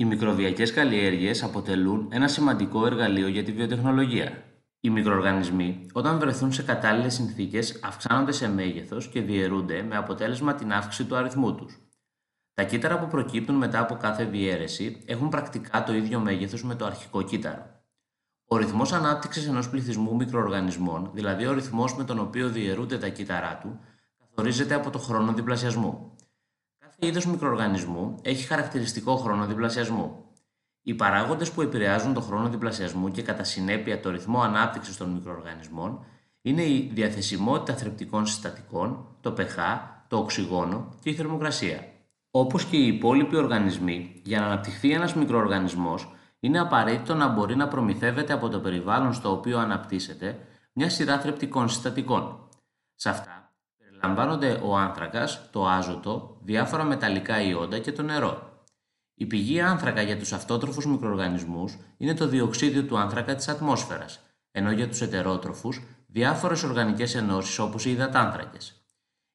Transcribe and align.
Οι 0.00 0.04
μικροβιακές 0.04 0.72
καλλιέργειες 0.72 1.42
αποτελούν 1.42 2.08
ένα 2.12 2.28
σημαντικό 2.28 2.86
εργαλείο 2.86 3.28
για 3.28 3.44
τη 3.44 3.52
βιοτεχνολογία. 3.52 4.42
Οι 4.80 4.90
μικροοργανισμοί, 4.90 5.86
όταν 5.92 6.18
βρεθούν 6.18 6.52
σε 6.52 6.62
κατάλληλες 6.62 7.14
συνθήκες, 7.14 7.80
αυξάνονται 7.82 8.32
σε 8.32 8.48
μέγεθος 8.48 9.08
και 9.08 9.20
διαιρούνται 9.20 9.82
με 9.82 9.96
αποτέλεσμα 9.96 10.54
την 10.54 10.72
αύξηση 10.72 11.08
του 11.08 11.16
αριθμού 11.16 11.54
τους. 11.54 11.78
Τα 12.54 12.64
κύτταρα 12.64 12.98
που 12.98 13.06
προκύπτουν 13.06 13.54
μετά 13.54 13.80
από 13.80 13.94
κάθε 13.94 14.24
διαίρεση 14.24 15.02
έχουν 15.06 15.28
πρακτικά 15.28 15.84
το 15.84 15.94
ίδιο 15.94 16.20
μέγεθος 16.20 16.64
με 16.64 16.74
το 16.74 16.84
αρχικό 16.84 17.22
κύτταρο. 17.22 17.66
Ο 18.44 18.56
ρυθμός 18.56 18.92
ανάπτυξης 18.92 19.46
ενός 19.46 19.70
πληθυσμού 19.70 20.14
μικροοργανισμών, 20.16 21.10
δηλαδή 21.14 21.46
ο 21.46 21.52
ρυθμός 21.52 21.96
με 21.96 22.04
τον 22.04 22.18
οποίο 22.18 22.48
διαιρούνται 22.48 22.98
τα 22.98 23.08
κύτταρά 23.08 23.58
του, 23.62 23.80
καθορίζεται 24.18 24.74
από 24.74 24.90
το 24.90 24.98
χρόνο 24.98 25.32
διπλασιασμού. 25.32 26.14
Κάθε 27.00 27.12
είδος 27.12 27.26
μικροοργανισμού 27.32 28.18
έχει 28.22 28.46
χαρακτηριστικό 28.46 29.16
χρόνο 29.16 29.46
διπλασιασμού. 29.46 30.24
Οι 30.82 30.94
παράγοντες 30.94 31.50
που 31.50 31.62
επηρεάζουν 31.62 32.14
το 32.14 32.20
χρόνο 32.20 32.48
διπλασιασμού 32.48 33.10
και 33.10 33.22
κατά 33.22 33.44
συνέπεια 33.44 34.00
το 34.00 34.10
ρυθμό 34.10 34.40
ανάπτυξης 34.40 34.96
των 34.96 35.10
μικροοργανισμών 35.10 36.04
είναι 36.42 36.62
η 36.62 36.90
διαθεσιμότητα 36.94 37.78
θρεπτικών 37.78 38.26
συστατικών, 38.26 39.06
το 39.20 39.34
pH, 39.38 39.78
το 40.08 40.16
οξυγόνο 40.16 40.94
και 41.02 41.10
η 41.10 41.14
θερμοκρασία. 41.14 41.84
Όπως 42.30 42.64
και 42.64 42.76
οι 42.76 42.86
υπόλοιποι 42.86 43.36
οργανισμοί, 43.36 44.22
για 44.24 44.40
να 44.40 44.46
αναπτυχθεί 44.46 44.92
ένας 44.92 45.14
μικροοργανισμός, 45.14 46.14
είναι 46.40 46.60
απαραίτητο 46.60 47.14
να 47.14 47.28
μπορεί 47.28 47.56
να 47.56 47.68
προμηθεύεται 47.68 48.32
από 48.32 48.48
το 48.48 48.60
περιβάλλον 48.60 49.12
στο 49.12 49.30
οποίο 49.30 49.58
αναπτύσσεται 49.58 50.38
μια 50.72 50.90
σειρά 50.90 51.20
θρεπτικών 51.20 51.68
συστατικών. 51.68 52.48
Σε 52.94 53.08
αυτά 53.08 53.39
περιλαμβάνονται 54.00 54.60
ο 54.62 54.76
άνθρακας, 54.76 55.50
το 55.50 55.68
άζωτο, 55.68 56.36
διάφορα 56.42 56.84
μεταλλικά 56.84 57.42
ιόντα 57.42 57.78
και 57.78 57.92
το 57.92 58.02
νερό. 58.02 58.48
Η 59.14 59.26
πηγή 59.26 59.60
άνθρακα 59.60 60.02
για 60.02 60.18
τους 60.18 60.32
αυτότροφους 60.32 60.86
μικροοργανισμούς 60.86 61.76
είναι 61.96 62.14
το 62.14 62.28
διοξίδιο 62.28 62.82
του 62.84 62.98
άνθρακα 62.98 63.34
της 63.34 63.48
ατμόσφαιρας, 63.48 64.20
ενώ 64.52 64.70
για 64.70 64.88
τους 64.88 65.00
ετερότροφους 65.00 65.82
διάφορες 66.06 66.62
οργανικές 66.62 67.14
ενώσεις 67.14 67.58
όπως 67.58 67.84
οι 67.84 67.90
υδατάνθρακες. 67.90 68.74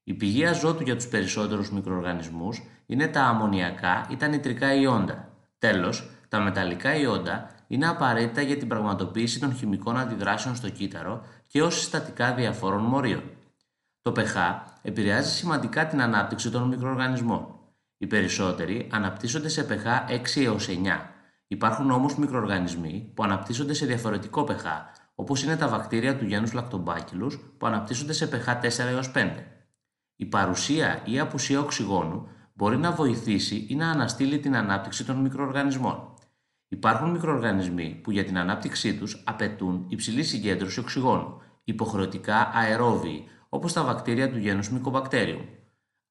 Η 0.04 0.14
πηγή 0.14 0.46
αζότου 0.46 0.84
για 0.84 0.96
τους 0.96 1.08
περισσότερους 1.08 1.72
μικροοργανισμούς 1.72 2.64
είναι 2.86 3.08
τα 3.08 3.22
αμμονιακά 3.22 4.08
ή 4.10 4.16
τα 4.16 4.28
νητρικά 4.28 4.74
ιόντα. 4.74 5.30
Τέλος, 5.60 6.10
τα 6.30 6.40
μεταλλικά 6.40 6.96
ιόντα 6.96 7.50
είναι 7.68 7.88
απαραίτητα 7.88 8.42
για 8.42 8.58
την 8.58 8.68
πραγματοποίηση 8.68 9.40
των 9.40 9.56
χημικών 9.56 9.98
αντιδράσεων 9.98 10.56
στο 10.56 10.70
κύτταρο 10.70 11.26
και 11.48 11.62
ως 11.62 11.76
συστατικά 11.76 12.34
διαφόρων 12.34 12.84
μορίων. 12.84 13.24
Το 14.06 14.14
pH 14.16 14.60
επηρεάζει 14.82 15.32
σημαντικά 15.32 15.88
την 15.88 16.02
ανάπτυξη 16.02 16.50
των 16.50 16.68
μικροοργανισμών. 16.68 17.60
Οι 17.98 18.08
περισσότεροι 18.08 18.90
αναπτύσσονται 18.92 19.50
σε 19.50 19.68
pH 19.70 20.12
6 20.38 20.44
έως 20.44 20.68
9. 20.70 20.74
Υπάρχουν 21.48 21.92
όμως 21.92 22.18
μικροοργανισμοί 22.18 23.12
που 23.16 23.24
αναπτύσσονται 23.24 23.74
σε 23.74 23.86
διαφορετικό 23.86 24.48
pH, 24.50 24.66
όπως 25.16 25.44
είναι 25.44 25.58
τα 25.58 25.68
βακτήρια 25.68 26.18
του 26.18 26.26
γένους 26.26 26.52
Lactobacillus 26.56 27.40
που 27.58 27.66
αναπτύσσονται 27.66 28.14
σε 28.14 28.30
pH 28.32 28.62
4 28.62 28.86
έως 28.88 29.12
5. 29.16 29.32
Η 30.16 30.26
παρουσία 30.26 31.02
ή 31.06 31.20
απουσία 31.20 31.60
οξυγόνου 31.60 32.28
μπορεί 32.54 32.78
να 32.78 32.92
βοηθήσει 32.92 33.66
ή 33.70 33.76
να 33.76 33.90
αναστείλει 33.90 34.40
την 34.40 34.56
ανάπτυξη 34.56 35.06
των 35.06 35.16
μικροοργανισμών. 35.16 36.14
Υπάρχουν 36.68 37.12
μικροοργανισμοί 37.12 38.00
που 38.04 38.12
για 38.12 38.26
την 38.26 38.38
ανάπτυξή 38.38 38.96
τους 38.96 39.24
απαιτούν 39.26 39.86
υψηλή 39.88 40.24
συγκέντρωση 40.24 40.80
οξυγόνου, 40.80 41.42
υποχρεωτικά 41.64 42.52
αερόβιοι, 42.54 43.30
όπως 43.50 43.74
τα 43.74 43.84
βακτήρια 43.84 44.30
του 44.32 44.38
γένους 44.38 44.72
Mycobacterium. 44.74 45.46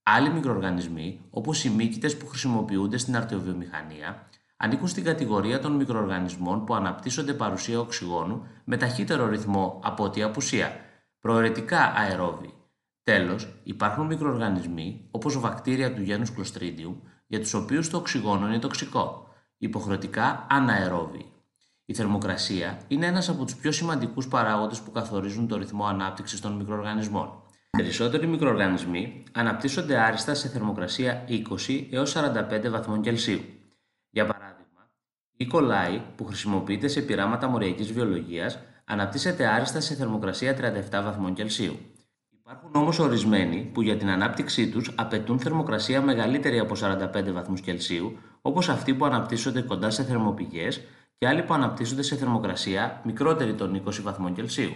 Άλλοι 0.03 0.31
μικροοργανισμοί, 0.31 1.21
όπως 1.31 1.65
οι 1.65 1.71
μύκητες 1.71 2.17
που 2.17 2.27
χρησιμοποιούνται 2.27 2.97
στην 2.97 3.17
αρτιοβιομηχανία, 3.17 4.29
ανήκουν 4.57 4.89
στην 4.89 5.05
κατηγορία 5.05 5.59
των 5.59 5.73
μικροοργανισμών 5.73 6.65
που 6.65 6.75
αναπτύσσονται 6.75 7.35
παρουσία 7.35 7.81
οξυγόνου 7.81 8.47
με 8.65 8.77
ταχύτερο 8.77 9.29
ρυθμό 9.29 9.81
από 9.85 10.05
ό,τι 10.05 10.23
απουσία, 10.23 10.77
προαιρετικά 11.21 11.93
αερόβιοι. 11.97 12.55
Τέλος, 13.03 13.61
υπάρχουν 13.63 14.07
μικροοργανισμοί, 14.07 15.09
όπως 15.11 15.41
βακτήρια 15.41 15.95
του 15.95 16.03
γένους 16.03 16.33
Clostridium, 16.37 16.95
για 17.27 17.41
τους 17.41 17.55
οποίους 17.55 17.91
το 17.91 17.97
οξυγόνο 17.97 18.47
είναι 18.47 18.59
τοξικό 18.59 19.29
υποχρεωτικά 19.59 20.47
αναερόβιοι. 20.51 21.34
Η 21.87 21.95
θερμοκρασία 21.95 22.79
είναι 22.89 23.07
ένας 23.07 23.29
από 23.29 23.45
τους 23.45 23.57
πιο 23.57 23.73
σημαντικούς 23.73 24.29
παράγοντες 24.29 24.81
που 24.81 24.91
καθορίζουν 24.91 25.49
το 25.49 25.57
ρυθμό 25.57 25.87
ανάπτυξης 25.87 26.41
των 26.41 26.53
μικροοργανισμών. 26.53 27.43
Οι 27.71 27.77
περισσότεροι 27.77 28.27
μικροοργανισμοί 28.27 29.23
αναπτύσσονται 29.33 29.99
άριστα 29.99 30.35
σε 30.35 30.49
θερμοκρασία 30.49 31.25
20 31.29 31.89
έως 31.91 32.17
45 32.17 32.69
βαθμών 32.71 33.01
Κελσίου. 33.01 33.41
Για 34.11 34.27
παράδειγμα, 34.27 34.91
η 35.37 35.47
κολάη 35.47 36.03
που 36.17 36.25
χρησιμοποιείται 36.25 36.89
σε 36.89 37.01
πειράματα 37.01 37.49
μοριακής 37.49 37.93
βιολογίας 37.93 38.59
αναπτύσσεται 38.85 39.47
άριστα 39.47 39.81
σε 39.81 39.95
θερμοκρασία 39.95 40.57
37 40.91 41.03
βαθμών 41.03 41.35
Κελσίου. 41.35 41.77
Υπάρχουν 42.31 42.71
όμως 42.75 42.99
ορισμένοι 42.99 43.71
που 43.75 43.83
για 43.83 43.97
την 43.97 44.09
ανάπτυξή 44.09 44.69
τους 44.69 44.93
απαιτούν 44.97 45.39
θερμοκρασία 45.39 46.03
μεγαλύτερη 46.03 46.59
από 46.59 46.75
45 46.75 47.33
βαθμούς 47.33 47.61
Κελσίου, 47.61 48.19
όπως 48.43 48.69
αυτοί 48.69 48.95
που 48.95 49.05
αναπτύσσονται 49.05 49.63
κοντά 49.63 49.91
σε 49.91 50.03
θερμοπηγές 50.03 50.81
και 51.19 51.29
άλλοι 51.29 51.43
που 51.43 51.55
αναπτύσσονται 51.55 52.03
σε 52.03 52.17
θερμοκρασία 52.17 53.01
μικρότερη 53.05 53.55
των 53.55 53.83
20 53.87 54.01
βαθμών 54.03 54.35
Κελσίου. 54.35 54.73